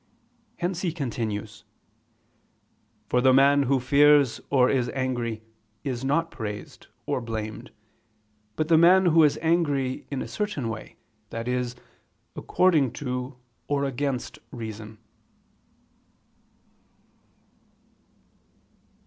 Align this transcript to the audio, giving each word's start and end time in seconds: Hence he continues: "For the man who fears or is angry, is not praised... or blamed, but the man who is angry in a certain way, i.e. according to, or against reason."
Hence 0.57 0.81
he 0.81 0.91
continues: 0.91 1.63
"For 3.07 3.21
the 3.21 3.33
man 3.35 3.61
who 3.69 3.79
fears 3.79 4.41
or 4.49 4.67
is 4.67 4.89
angry, 4.95 5.43
is 5.83 6.03
not 6.03 6.31
praised... 6.31 6.87
or 7.05 7.21
blamed, 7.21 7.69
but 8.55 8.67
the 8.67 8.79
man 8.79 9.05
who 9.05 9.23
is 9.23 9.37
angry 9.43 10.07
in 10.09 10.23
a 10.23 10.27
certain 10.27 10.69
way, 10.69 10.95
i.e. 11.31 11.65
according 12.35 12.93
to, 12.93 13.37
or 13.67 13.83
against 13.83 14.39
reason." 14.49 14.97